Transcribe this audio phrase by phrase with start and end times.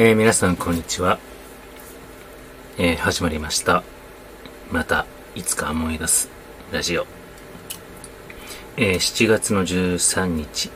[0.00, 1.18] えー、皆さんこんにちは。
[2.78, 3.82] えー、始まりました。
[4.70, 6.30] また、いつか思い出す
[6.70, 7.04] ラジオ。
[8.76, 10.70] えー、7月の13日、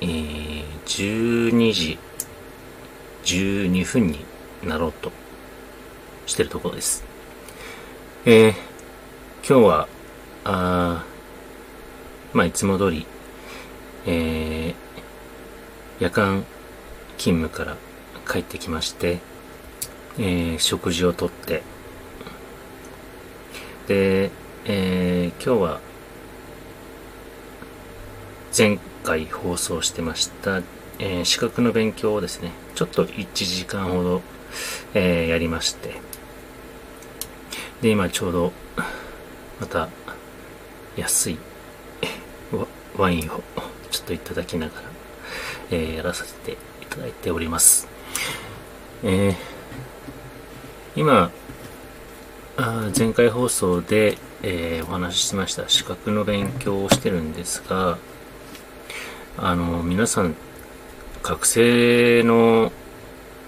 [0.00, 1.98] えー、12時
[3.24, 4.24] 12分に
[4.62, 5.10] なろうと
[6.26, 7.02] してるところです。
[8.26, 8.50] え、
[9.44, 9.88] 今日は、
[10.44, 11.04] あ
[12.32, 13.04] まあ、いつも通り、
[14.06, 14.72] え、
[15.98, 16.44] 夜間
[17.16, 17.76] 勤務から
[18.28, 19.20] 帰ってきまして、
[20.18, 21.62] えー、食事をとって、
[23.86, 24.30] で、
[24.66, 25.80] えー、今日は、
[28.56, 30.58] 前回放送してました、
[30.98, 34.22] えー、資格の勉強をですね、ちょっと1時間ほど、
[34.92, 35.94] えー、やりまして、
[37.80, 38.52] で、今ちょうど、
[39.58, 39.88] また、
[40.96, 41.38] 安い
[42.96, 43.42] ワインを
[43.90, 44.82] ちょっといただきながら、
[45.70, 46.52] えー、やらさせて
[46.82, 47.97] いただいております。
[49.04, 49.34] えー、
[50.96, 51.30] 今、
[52.56, 57.96] あ前回放送で、えー、お話ししました資格の勉強をしてるんですが、
[59.36, 60.34] あの、皆さん、
[61.22, 62.72] 学生の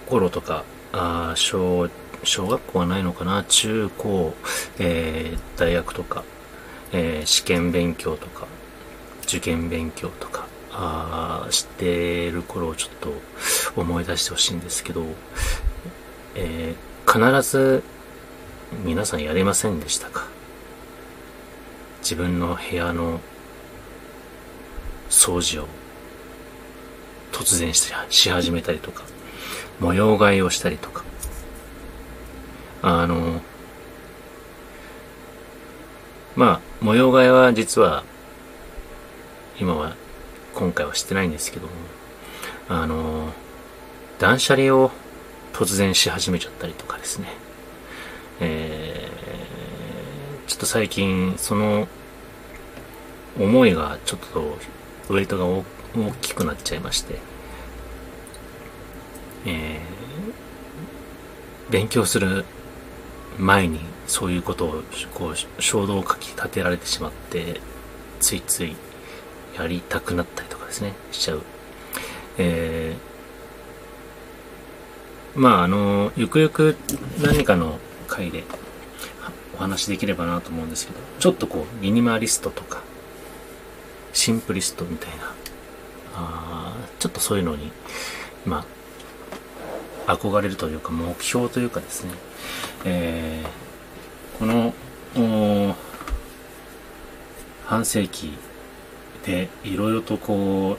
[0.07, 1.89] 頃とか、あ小、
[2.23, 4.35] 小学校はないのかな中高、
[4.79, 6.23] えー、大学とか、
[6.93, 8.47] えー、試験勉強とか、
[9.25, 10.40] 受験勉強とか、
[10.73, 13.13] あしてる頃をちょっと
[13.81, 15.05] 思い出してほしいんですけど、
[16.35, 17.83] えー、必ず
[18.85, 20.29] 皆さんやれませんでしたか？
[22.03, 23.21] 自分の部屋の
[25.09, 25.67] 掃除を
[27.33, 29.03] 突然し始めたりとか、
[29.81, 31.05] 模様替えをしたりとか、
[32.83, 33.41] あの、
[36.37, 38.05] まあ、模様替えは実は、
[39.59, 39.97] 今は
[40.61, 41.73] 今回はしてないんですけども、
[42.69, 43.33] あの、
[44.19, 44.91] 断捨離を
[45.55, 47.29] 突然し始めちゃったりとかですね。
[48.41, 51.89] えー、ちょっと最近、その、
[53.39, 54.59] 思いがちょっと、
[55.09, 55.65] ウェイトが大
[56.21, 57.17] きくなっちゃいまして、
[59.47, 62.45] えー、勉強する
[63.39, 64.83] 前にそういうことを
[65.15, 67.63] こう衝動をかき立てられてしまって
[68.21, 68.77] ついつい
[69.61, 71.43] やりたくなったりとかですね、しちゃう。
[72.39, 76.77] えー、まあ、あの、ゆくゆく
[77.21, 77.79] 何かの
[78.09, 78.45] 回で
[79.55, 82.83] お話できればなと思うんですけど、ちょっとこう、ミニマリストとか、
[84.15, 85.35] シンプリストみたいな、
[86.15, 87.71] あちょっとそういうのに、
[88.47, 88.65] ま
[90.07, 92.13] あ、憧れるというか、目標というかですね、
[92.87, 95.77] えー、この、
[97.67, 98.33] 半世紀
[99.31, 100.77] でいろいろとこ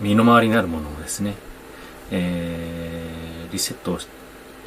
[0.00, 1.34] う身の回りになるものをですね、
[2.12, 3.98] えー、リセット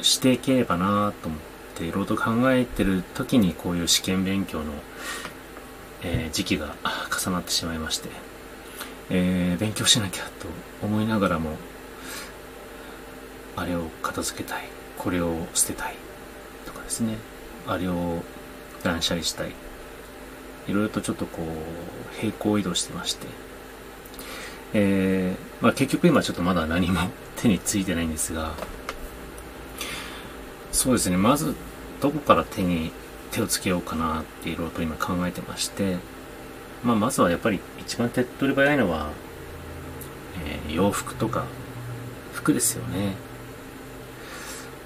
[0.02, 1.40] していければなと思っ
[1.76, 4.72] ていろいろと考えてる時にこういう試験勉強の、
[6.02, 6.74] えー、時期が
[7.24, 8.10] 重なってしまいまして、
[9.08, 10.48] えー、勉強しなきゃと
[10.82, 11.56] 思いながらも
[13.56, 14.64] あれを片付けたい
[14.98, 15.94] これを捨てたい
[16.66, 17.16] とかですね
[17.66, 18.22] あれを
[18.82, 19.52] 断捨離したい
[20.68, 23.26] いろいろとちょっとこう、平行移動してまして、
[24.72, 27.00] えー、まあ結局今ちょっとまだ何も
[27.36, 28.54] 手についてないんですが、
[30.72, 31.54] そうですね、まず
[32.00, 32.92] どこから手に
[33.30, 35.96] 手をつけようかなっていろいろと今考えてまして、
[36.84, 39.10] まあまずはやっぱり一番手っ取り早いのは、
[40.44, 41.44] えー、洋服とか
[42.32, 43.14] 服ですよね。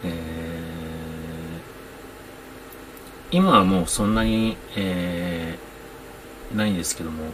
[0.05, 0.64] えー、
[3.35, 5.59] 今はもうそんなに、え
[6.55, 7.25] ないんですけども、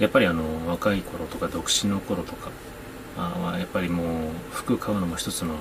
[0.00, 2.50] やっぱりあの、若い頃とか独身の頃とか
[3.16, 4.06] は、やっぱりもう
[4.50, 5.54] 服買うのも一つの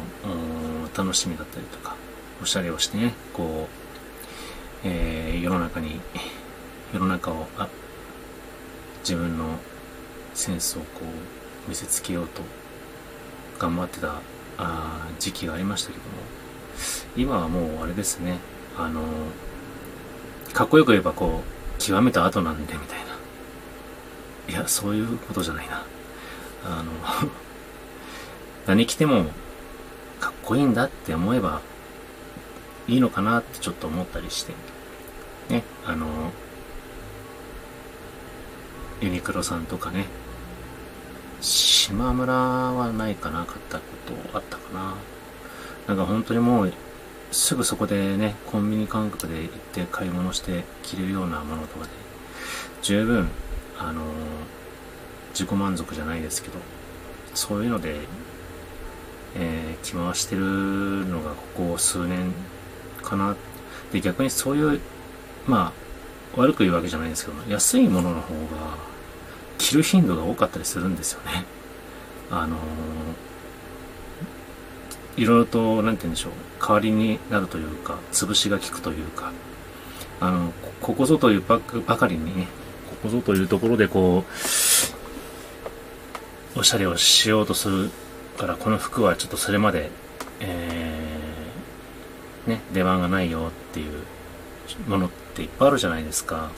[0.98, 1.96] 楽しみだったりとか、
[2.42, 3.68] おしゃれをしてね、こ
[4.84, 6.02] う、えー、世の中に、
[6.92, 7.70] 世の中を、あ、
[9.02, 9.60] 自分の
[10.34, 10.88] センスをこ
[11.68, 12.42] う、見せつけようと
[13.60, 14.16] 頑張ってた
[14.58, 16.10] あ時期がありましたけども、
[17.16, 18.40] 今はもうあれですね、
[18.78, 19.02] あの、
[20.54, 23.04] かっこよく言えばこう、極めた後なんでみたいな。
[24.50, 25.84] いやそういうことじゃないな。
[26.66, 26.92] あの
[28.68, 29.26] 何着ても
[30.20, 31.62] かっこいいんだって思えば
[32.88, 34.54] いいのかなってちょっと思ったりして。
[35.50, 36.32] ねあの
[39.02, 40.06] ユニクロさんとかね。
[41.42, 43.84] 島村はないかな買ったこ
[44.32, 44.96] とあったかな。
[45.88, 46.74] なんか本当にもう
[47.34, 51.90] すぐそこでね、コンビニ感覚で行って買い物して着れるようなものとかで、
[52.84, 53.28] 十分、
[53.80, 54.06] あのー、
[55.32, 56.60] 自己満足じゃないですけど、
[57.34, 57.96] そういうので、
[59.36, 60.44] えー、着回してる
[61.08, 62.32] のがここ数年
[63.02, 63.36] かな。
[63.92, 64.80] で、逆にそういう、
[65.48, 65.74] ま
[66.38, 68.78] あ、悪く言うわけじゃないんですけど、安いものの方が、
[69.58, 71.46] 着る頻度が多かったりするんですよね。
[72.30, 72.60] あのー、
[75.18, 79.32] いろいろと、なんて言うんでしょう、代わりになるというか、潰しが効くというか、
[80.20, 82.46] あの、ここぞというばかりに、
[82.90, 84.24] ここぞというところでこ
[86.56, 87.90] う、おしゃれをしようとする
[88.38, 89.92] から、この服はちょっとそれまで、
[90.40, 94.04] えー、ね、出番がないよっていう
[94.88, 96.52] ものっていっぱいあるじゃないですか。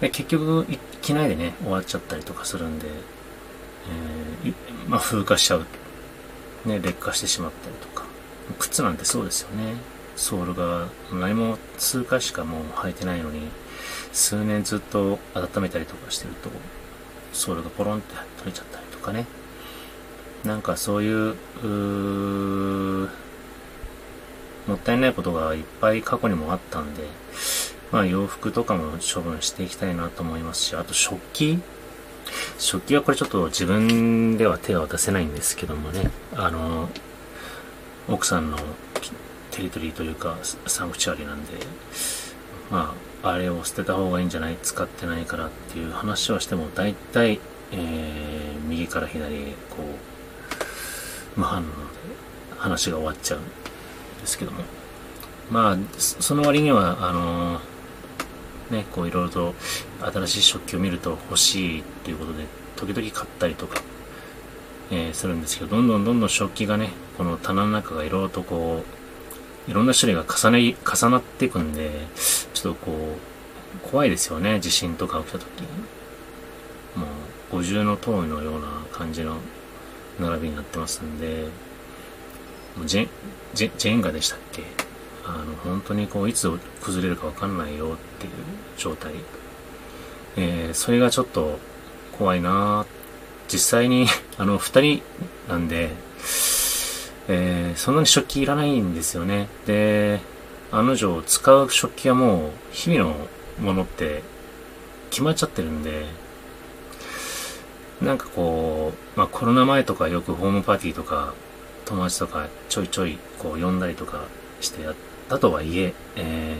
[0.00, 0.66] で結局、
[1.02, 2.88] 着ないでね、終わっちゃったりとかするんで、
[4.44, 4.52] え、
[4.88, 5.66] まあ、風化しちゃう。
[6.66, 8.04] ね、劣化してしまったりとか。
[8.58, 9.74] 靴なんてそうですよね。
[10.16, 13.48] ソールが何も数回しかもう履いてないのに、
[14.12, 16.50] 数年ずっと温めたりとかしてると、
[17.32, 19.26] ソールがポロンって取れちゃったりとかね。
[20.44, 23.10] なんかそういう、う
[24.66, 27.02] もったいないことがいっぱい過去にもあったんで、
[27.92, 31.60] まあ洋服とかも処分していきたいなと思いますし、あと食器
[32.58, 36.88] 食器はこれちょっと自分では手は出せないんですけどもね、あの、
[38.08, 38.58] 奥さんの
[39.50, 40.36] テリトリーというか、
[40.66, 41.52] サンクチュアリなんで、
[42.70, 44.56] まあ、あれを捨てた方がいいんじゃない？
[44.62, 47.40] 使ってないからっていう話をしても、大体、
[47.72, 49.38] えー、右から左へ、
[49.70, 49.78] こ
[51.36, 51.68] う、無反応で
[52.58, 53.42] 話が終わっちゃうん
[54.20, 54.62] ですけども。
[55.50, 57.62] まあ、その割には、あのー、
[58.70, 59.54] ね、こういろいろと
[60.00, 62.46] 新しい食器を見ると欲しいっていうことで、
[62.76, 63.80] 時々買ったりとか、
[64.90, 68.82] えー、するんですけど、どんどんどんどん食器がね、この棚の中がいろいろとこ
[69.68, 71.90] う、いろんな種類が重ね、重なっていくんで、
[72.54, 73.16] ちょっとこ
[73.84, 75.44] う、怖いですよね、地震とか起きた時。
[76.96, 77.08] もう、
[77.52, 79.36] 五重の塔のような感じの
[80.20, 81.48] 並びになってますんで、
[82.76, 83.08] もうジェ
[83.54, 84.85] ジェジェンガでしたっけ？
[85.26, 86.48] あの、本当にこう、いつ
[86.80, 88.32] 崩れるかわかんないよっていう
[88.76, 89.12] 状態。
[90.36, 91.58] えー、それがちょっと
[92.18, 92.86] 怖いな
[93.48, 94.06] 実際に、
[94.38, 95.02] あの、二人
[95.48, 95.90] なんで、
[97.28, 99.48] えー、そんなに食器いらないんですよね。
[99.66, 100.20] で、
[100.70, 103.16] 案の定使う食器はもう日々の
[103.60, 104.22] ものって
[105.10, 106.06] 決まっちゃってるんで、
[108.00, 111.34] なんかこう、まあコロナ前とかよくホームパーティーとか
[111.86, 114.24] 友達とかちょいちょいこう呼んだりとか
[114.60, 114.94] してやっ
[115.28, 116.56] たとはいえ、え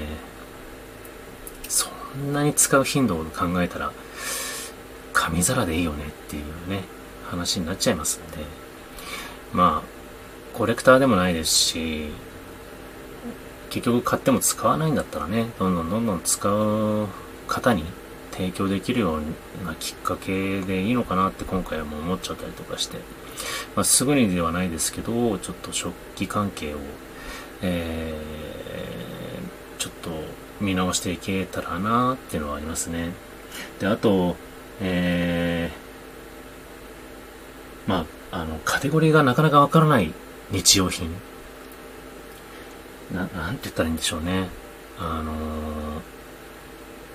[1.62, 3.92] ー、そんなに使う頻度を考えたら
[5.12, 6.82] 紙皿でいいよねっていうね、
[7.24, 8.38] 話になっちゃいますんで、
[9.52, 12.08] まあ、コレクターでもないですし、
[13.70, 17.08] 結局買っても使わないんだったらね、どんどんどんどん使う
[17.48, 17.84] 方に
[18.30, 22.98] 提供できるようなきっかけでいいのかなって今回はもう思っちゃったりとかして、
[23.74, 26.78] まあ、すぐにではないですけど、ちょっと食器関係を、
[27.62, 27.95] え、
[30.66, 33.12] 見直していけたらなっていうのはありますね。
[33.78, 34.36] で、あと、
[34.80, 40.12] えー、まあ、あの、カテゴリーがなかなかわからない
[40.50, 41.10] 日用品。
[43.14, 44.48] な、なんて言ったらいいんでしょうね。
[44.98, 45.32] あの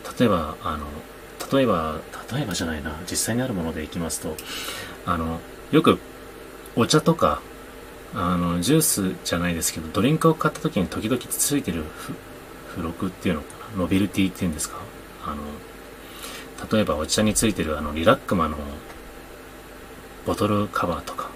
[0.03, 0.87] ー、例えば、あの、
[1.51, 1.99] 例えば、
[2.31, 4.35] 例えばじゃないな、実際にあるものでいきますと、
[5.05, 5.39] あの、
[5.71, 5.99] よく、
[6.75, 7.41] お茶とか、
[8.13, 11.83] あの、ジュースじゃないですけど、ドリンクを買った時に時々ついてる
[12.71, 14.77] 付録っていうのかな、ノベルティっていうんですか？
[15.25, 15.43] あの、
[16.71, 18.57] 例えばお茶についてるあの、リラックマの
[20.25, 21.29] ボトルカバーとか、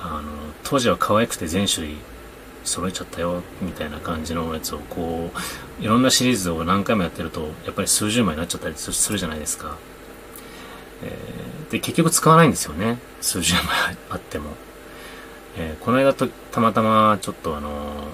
[0.00, 0.30] あの、
[0.64, 1.96] 当時は可愛くて全種類
[2.64, 5.30] 揃えちゃったよ、みたいな感じのやつをこ
[5.80, 9.76] う、いろんなシリーズを何回もやってると、やっぱり数十枚になっちゃったりするじゃないですか。
[11.02, 12.98] えー、で、結局使わないんですよね。
[13.20, 13.62] 数十枚
[14.10, 14.50] あっても。
[15.58, 18.08] えー、この間と、たまたま、ちょっとあの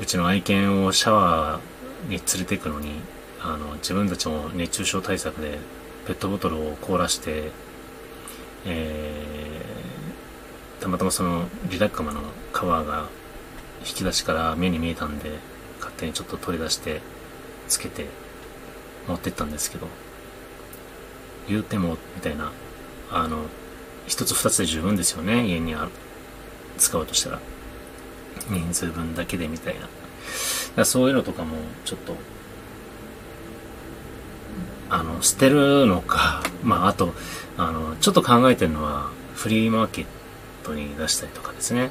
[0.00, 3.00] うちの愛犬をシャワーに連れて行くのに、
[3.40, 5.58] あの、自分たちも熱中症対策で、
[6.06, 7.50] ペットボトルを凍らして、
[8.66, 12.20] えー、たまたまそのリラックマの
[12.52, 13.08] カバーが
[13.80, 15.38] 引き出しから目に見えたんで、
[15.78, 17.00] 勝手にちょっと取り出して、
[17.68, 18.06] つけて、
[19.06, 19.86] 持ってったんですけど、
[21.48, 22.50] 言うても、みたいな、
[23.12, 23.44] あの、
[24.06, 25.90] 一つ二つで十分ですよね、家にある。
[26.78, 27.38] 使おうとしたら。
[28.48, 29.76] 人数分だけでみたい
[30.76, 30.84] な。
[30.84, 32.16] そういうのとかも、ちょっと、
[34.90, 37.14] あの、捨てるのか、まあ、あと、
[37.56, 40.06] あの、ちょっと考えてるのは、フリーマーケッ
[40.64, 41.90] トに出したりとかですね。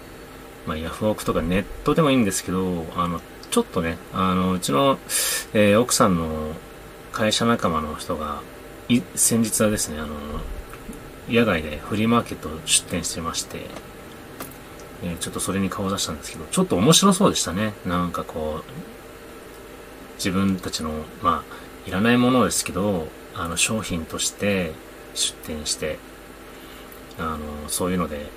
[0.66, 3.22] まあ、ヤフオクとかネットでもいいんですけど、あの、
[3.52, 4.98] ちょっとね、あの、うちの、
[5.54, 6.54] えー、奥さんの
[7.12, 8.42] 会社仲間の人が、
[8.90, 10.16] い先日はですね、あの、
[11.30, 13.68] 野外でフリーマーケット出店してまして、
[15.04, 17.74] え、ちょっとそれに顔を出したんですけど、ちょっと面白そうでしたね。
[17.86, 18.72] なんかこう、
[20.16, 20.92] 自分たちの、
[21.22, 24.72] まあ、いらないものですけど、あの、商品として
[25.14, 25.98] 出店して、
[27.20, 28.28] あの、そういうので、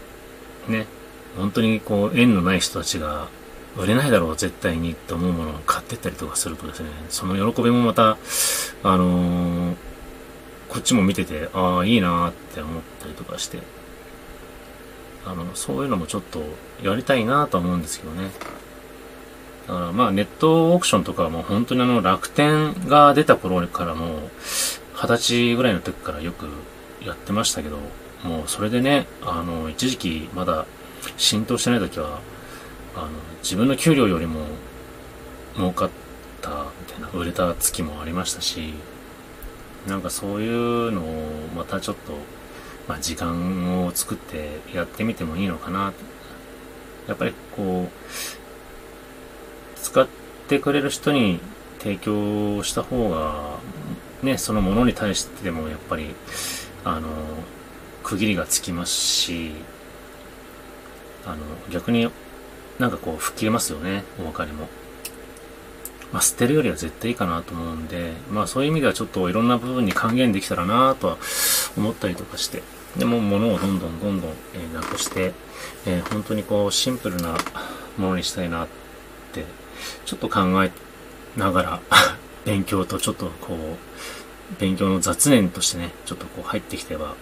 [0.69, 0.87] ね、
[1.37, 3.29] 本当にこう、縁のない人たちが、
[3.77, 8.17] 売れないだろう、絶対にって思うものを買ってったりとかするとですね、その喜びもまた、
[8.83, 9.77] あのー、
[10.69, 13.59] こっちも見てて、ああ、いいなって思ったりとかして、
[15.27, 16.43] あの、そういうのもちょっと
[16.83, 18.31] やりたいなと思うんですけどね。
[19.67, 24.31] だからまあネットオークションとかはもう本当にあの楽天が出た頃からもう
[24.95, 26.47] 二十歳ぐらいの時からよく
[27.05, 27.79] やってましたけど、
[28.25, 30.67] もうそれでね、あの、一時期まだ
[31.17, 32.21] 浸透してない時は、
[32.95, 33.09] あの、
[33.43, 34.41] 自分の給料よりも
[35.57, 35.91] 儲かっ
[36.41, 38.75] たみたいな、売れた月もありましたし、
[39.87, 42.13] なんかそういうのをまたちょっと、
[42.89, 45.93] まあ時間を作ってやってみてもいいのかな。
[47.09, 50.07] やっぱりこう、使っ
[50.49, 51.41] てくれる人に
[51.79, 53.59] 提供した方が、
[54.23, 56.15] ね、そのものに対してでもやっぱり、
[56.85, 57.09] あの、
[58.03, 59.53] 区切りがつきますし、
[61.25, 61.37] あの、
[61.71, 62.11] 逆に
[62.79, 64.69] なんかこう吹っ切れますよね、お分かりも。
[66.13, 71.19] まあ、捨てるよりは絶対いいかなと思うんで、まあそういう意味ではちょっといろんな部分に還元できたらなとは
[71.77, 72.63] 思ったりとかして、
[72.99, 75.33] でも物をどんどんどんどん、えー、なくして、
[75.87, 77.37] えー、本当にこうシンプルな
[77.99, 78.69] ものにしたいなっ
[79.33, 79.45] て、
[80.05, 80.71] ちょっと考え
[81.37, 81.81] ながら
[82.45, 87.15] 勉強とちょっとこう、勉強の雑念としてね、ちょっとこう入ってきては、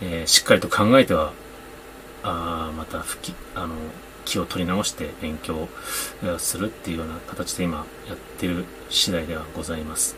[0.00, 1.32] えー、しっかりと考えては、
[2.22, 3.74] あまた吹き、あの、
[4.26, 5.68] 気を取り直して勉強
[6.38, 10.16] するっていうような形で今やってる次第ではございます。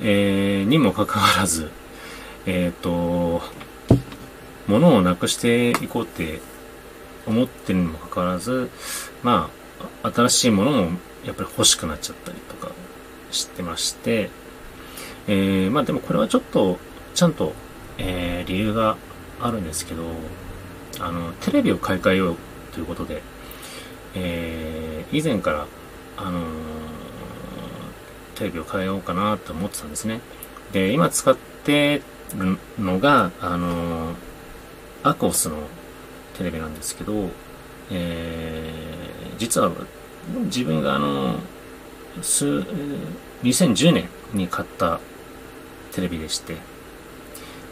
[0.00, 1.70] えー、にもかかわらず、
[2.46, 3.42] えっ、ー、と、
[4.66, 6.40] 物をなくしていこうって
[7.26, 8.70] 思ってるにもかかわらず、
[9.22, 9.50] ま
[10.02, 12.72] あ、新しいものもやっぱり欲しくなっちゃったりとか
[13.30, 14.30] してまして、
[15.26, 16.78] えー、まあでもこれはちょっと、
[17.14, 17.52] ちゃんと、
[17.98, 18.96] えー、理由が
[19.40, 20.04] あるんですけど、
[21.00, 22.36] あの、テレビを買い替えよう
[22.72, 23.22] ということで、
[24.14, 25.66] えー、以前から、
[26.16, 26.42] あのー、
[28.36, 30.20] テレビを変えようかなと思ってたんですね。
[30.72, 32.02] で、今使って
[32.36, 34.14] るのが、あのー、
[35.04, 35.58] アコースの
[36.36, 37.28] テレビなんですけど、
[37.90, 39.70] えー、実は
[40.46, 41.36] 自分があの、
[42.22, 42.64] 数、
[43.42, 45.00] 2010年に買った
[45.92, 46.56] テレビでして、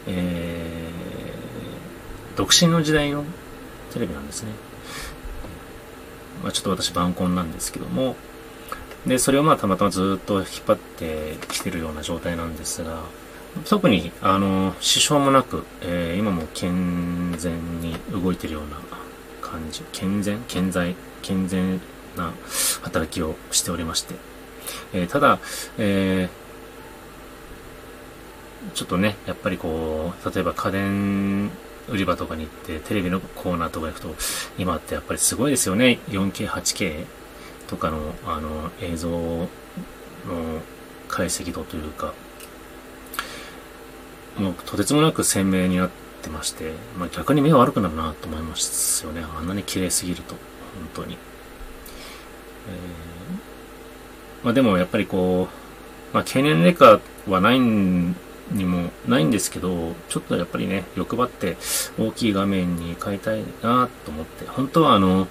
[0.07, 3.23] えー、独身の時代の
[3.91, 4.51] テレビなんですね。
[6.43, 8.15] まあ、ちょっと私晩婚なんですけども、
[9.07, 13.01] で、それをまあたまたまずっと引っ張ってきてるような状態なんですが、
[13.65, 18.77] 特に、あの、支障もなく、えー、今も健全に動いてるような
[19.41, 20.39] 感じ、健全？
[20.47, 20.95] 健在？
[21.21, 21.79] 健全
[22.17, 22.33] な
[22.81, 24.15] 働きをしておりまして、
[24.93, 25.39] えー、ただ、
[25.77, 31.49] えー、ちょっとね、やっぱりこう、例えば家電
[31.89, 34.15] 売り場とかに行ってテレビのコーナーとか行くと
[34.57, 35.99] 今ってやっぱりすごいですよね。
[36.09, 37.05] 4K、8K
[37.67, 39.47] とかのあの映像の
[41.07, 42.13] 解析度というか
[44.37, 45.89] もうとてつもなく鮮明になっ
[46.21, 50.35] てまして、まあ、逆に目が悪くなるなと思いますよねあんなに綺麗すぎると
[50.93, 55.47] 本当に、えー、まあ、でもやっぱりこ
[56.11, 58.15] う、まあ、経年劣化はないん
[58.51, 61.57] にもないんですけど、ちょっとやっぱりね、欲張って
[61.97, 65.27] 大きい画面に変えたいなと思って、本当はあの、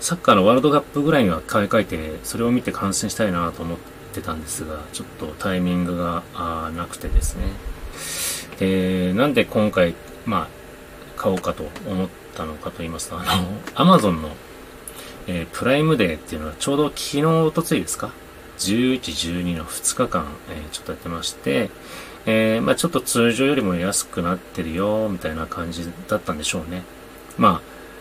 [0.00, 3.78] サッカーのワールドカップぐらいには買い替えて、それを見て観戦したいなと思っ
[4.12, 6.22] てたんですが、ちょっとタイミングが
[6.74, 7.44] なくてですね。
[8.58, 9.94] で、なんで今回、
[10.24, 10.48] まあ、
[11.16, 13.26] 買おうかと思ったのかと言いますと、あの、
[13.74, 14.30] アマゾンの、
[15.26, 18.12] えー、プライムデーっていうのはちょうど昨日、おとついですか
[18.58, 21.70] ?11、12の2日間、えー、ちょっとやってまして、
[22.26, 26.82] えー、まあちょっと通常よりも安くなってるよ、みたいな感じだったんでしょうね。
[27.38, 27.60] ま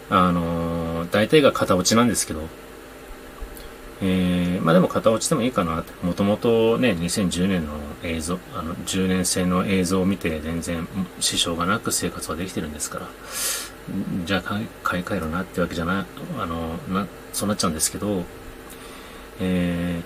[0.10, 2.41] あ、あのー、大体が型落ちなんですけど、
[4.03, 5.93] えー、まあでも型落ちでもいいかなって。
[6.05, 10.88] もともとね、2010年の映像、あの、10年生の映像を見て全然
[11.20, 13.08] 支障がなく生活はできてるんですから、
[14.25, 14.41] じゃあ
[14.84, 16.05] 買い替えろなってわけじゃない、
[16.39, 18.24] あの、な、そうなっちゃうんですけど、
[19.39, 20.01] え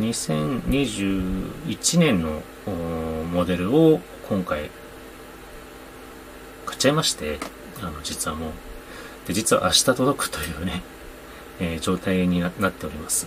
[0.00, 2.42] ー、2021年の
[3.32, 4.70] モデルを今回
[6.66, 7.38] 買っちゃいまして、
[7.80, 8.50] あの、実はもう。
[9.28, 10.82] で、実は明日届くというね、
[11.60, 13.26] えー、状態になっております。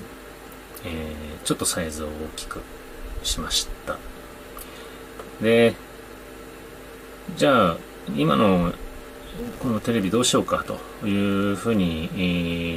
[0.85, 2.61] えー、ちょっとサイズを大きく
[3.23, 3.97] しました。
[5.41, 5.75] で、
[7.37, 7.77] じゃあ、
[8.15, 8.73] 今の
[9.59, 12.17] このテレビどうしようかというふうに、え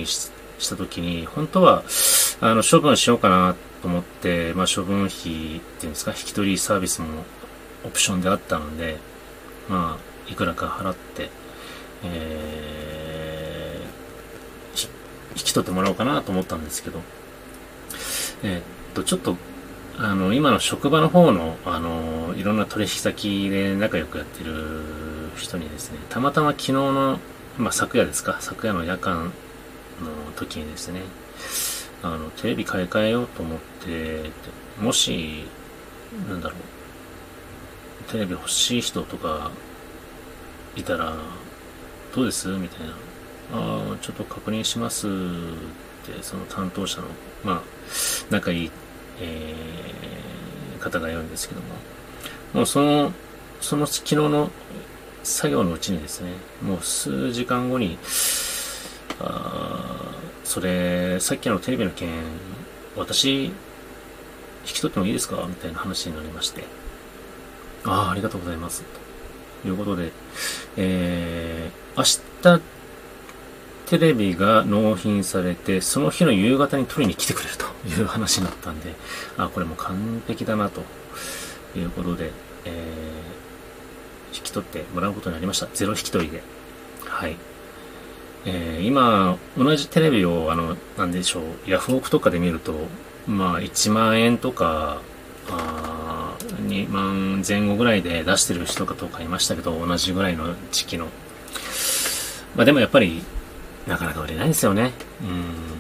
[0.03, 1.83] ー、したときに、本当は、
[2.41, 7.25] あの、処分しようかなと思って、まあ、処分費っていうんですか、引き取りサービスも
[7.85, 8.99] オプションであったので、
[9.69, 11.31] まあ、いくらか払って、
[12.05, 12.96] えー、
[15.37, 17.01] 引き取ってもらおうかなと思ったんですけど、
[18.43, 18.63] えー、っ
[18.95, 19.37] と、ちょっと、
[19.99, 27.19] あの、今の職場の方の、あの、いろんな取引先で仲良くやってる人にですね、たまたま昨日の、
[27.59, 29.31] まあ、昨夜ですか、昨夜の夜間の
[30.37, 31.01] 時にですね、
[32.03, 34.31] あの、テレビ買い替えようと思って、
[34.81, 35.45] もし、
[36.29, 39.51] なんだろう、テレビ欲しい人とか
[40.77, 41.15] いたら、
[42.15, 42.49] どうです？
[42.49, 42.95] みたいな。
[43.53, 47.07] あ、ちょっと確認しますって、その担当者の、
[47.45, 47.63] まあ、
[48.31, 48.71] 仲いい、
[49.21, 51.67] えー、方がいるんですけども、
[52.53, 53.13] もうその、
[53.61, 54.51] その昨日の
[55.23, 56.31] 作業のうちにですね、
[56.63, 57.99] もう数時間後に、
[59.21, 62.11] あそれ、さっきのテレビの件、
[62.97, 63.53] 私、引
[64.65, 65.45] き取ってもいいですか？
[65.49, 66.65] みたいな話になりまして、
[67.85, 68.85] ああ、ありがとうございます。
[69.63, 70.13] ということで、
[70.77, 72.05] えー、明
[72.59, 72.63] 日、
[73.87, 78.95] テレビが納品されて、その日の夕方に取りに来てくれるという話になったんで、
[79.37, 80.83] あ、これも完璧だなと
[81.77, 82.31] いうことで、
[82.65, 83.37] えー
[84.37, 85.69] 引き取ってもらうことになりました。
[85.73, 86.43] ゼロ引き取りで。
[87.05, 87.37] はい。
[88.45, 92.75] えー、今、同じテレビを、あの、なんでしょう、ヤフオクとかで見ると、
[93.27, 95.01] まあ、1万円とか、
[95.49, 101.07] あ2万前後ぐらいで出してる人とかいましたけど、同じぐらいの時期の。
[102.55, 103.23] まあでもやっぱり、
[103.87, 104.93] なかなか売れないですよね。
[105.23, 105.77] うん。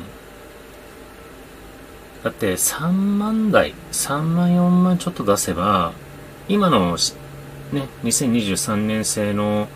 [2.23, 5.92] だって3万台、3万4万ちょっと出せば、
[6.49, 6.97] 今の
[7.73, 9.69] ね、2023年製の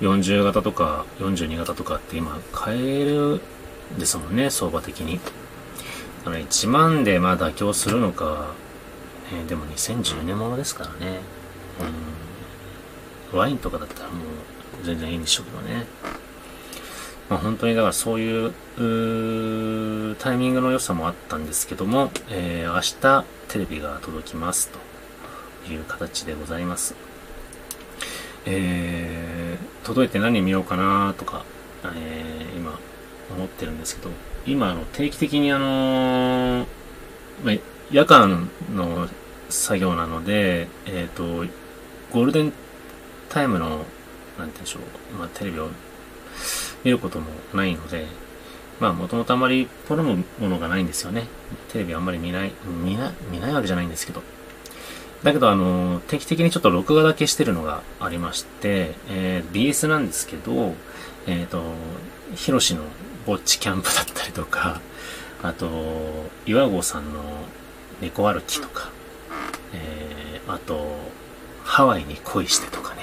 [0.00, 3.40] 40型とか42型とかって今買える
[3.98, 5.20] ですもんね、相場的に。
[6.24, 8.48] だから1万でまあ妥協するのか、
[9.32, 11.20] ね、でも2010年ものですからね。
[13.32, 13.38] うん。
[13.38, 14.16] ワインとかだったらも
[14.82, 15.86] う全然いいんでしょうけどね。
[17.28, 18.52] まあ本当にだからそういう
[20.16, 26.94] タイミングの良さもあったんですけども、えー、明日テレビが届きますという形でございます。
[28.46, 31.44] えー、届いて何見ようかなとか、
[31.84, 32.78] えー、今
[33.30, 34.10] 思ってるんですけど、
[34.46, 36.66] 今、あの、定期的にあの、
[37.44, 37.54] まあ、
[37.90, 39.08] 夜間の
[39.48, 41.44] 作業なので、えっ、と、
[42.12, 42.52] ゴールデン
[43.28, 43.84] タイムの、なんて
[44.38, 45.68] 言うんでしょう、まあ、テレビを
[46.84, 48.06] 見ることもないので、
[48.80, 51.26] まあ、もともとあまり好むものがないんですよね。
[51.72, 52.52] テレビあんまり見ない、
[52.84, 54.22] 見な、見ないわけじゃないんですけど。
[55.22, 60.74] だけど、あの、定期的にちょっと録画だけしてるのがありまして、えー、BS なんですけど、
[61.26, 61.62] えっ、ー、と、
[62.34, 62.82] ヒロシの
[63.26, 64.80] ぼっちキャンプだったりとか、
[65.42, 65.68] あと、
[66.46, 67.22] 岩合さんの
[68.00, 68.90] 猫歩きとか、
[69.72, 70.96] えー、あと、
[71.64, 72.95] ハワイに恋してとかね、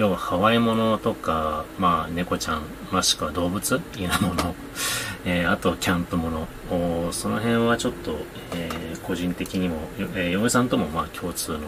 [0.00, 3.82] 要はハワイものとか、まあ、猫ちゃん、もしくは動物？
[3.98, 4.54] 犬物、
[5.26, 8.16] えー、あと、キャンプもの、その辺はちょっと、
[8.54, 11.58] えー、個人的にも、えー、嫁さんともまあ共通の、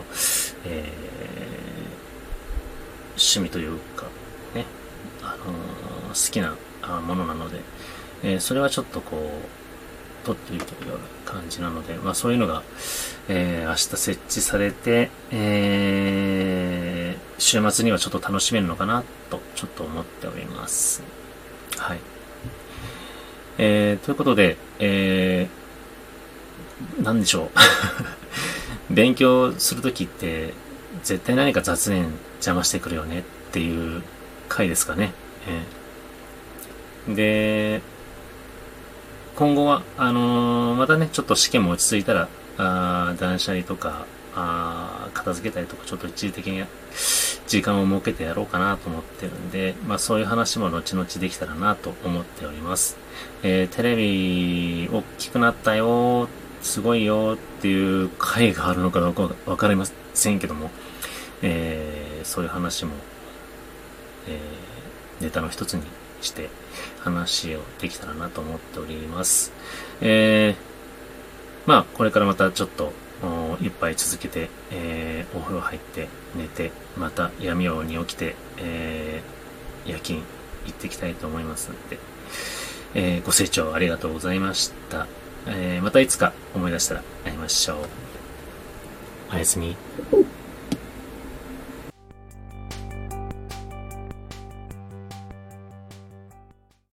[0.64, 0.90] え
[3.10, 4.06] 趣味というか、
[4.54, 4.64] ね、
[5.22, 5.52] あの
[6.08, 6.56] 好きな
[7.02, 7.60] ものなので、
[8.22, 9.61] えそれはちょっとこう、
[10.24, 12.62] 取っていけるような感じなので、まあそういうのが、
[13.28, 21.02] えー明日設置されて、えー週末にはちょっと楽しめるのかなと、ちょっと思っております。
[21.76, 21.98] はい。
[23.58, 27.50] えー、ということで、えー、なんでしょう。
[28.94, 30.54] 勉強するときって、
[31.02, 34.02] 絶対何か雑念邪魔してくるよねっていう
[34.48, 35.12] 回ですかね。
[37.08, 37.82] えー、で、
[39.36, 46.64] 今後は、あのー、またね、ちょっと試験も落ち着いたら、あ断捨離とか、あ片付けたりとか、ちょっと一時的に
[47.46, 52.98] 時間を設けてやろうかなと思ってるんで、まあそういう話も後々できたらなと思っております。
[53.42, 56.28] えー、テレビ大きくなったよ、
[56.60, 60.70] すごいよっていう回があるのかどうかわかりませんけども、
[61.40, 62.92] えー、そういう話も、
[64.28, 65.82] えー、ネタの一つに
[66.22, 66.48] して
[67.00, 69.52] 話をできたらなと思っております。
[70.00, 72.92] えー、まあ、これからまたちょっと
[73.60, 80.20] 一杯続けて、えー、お風呂入って寝て、また闇夜に起きて、えー、夜勤
[80.66, 81.98] 行ってきたいと思いますので、
[82.94, 85.06] えー、ご清聴ありがとうございました。
[85.46, 87.78] えー、またいつか思い出したら会いましょう。
[89.34, 89.76] おやすみ。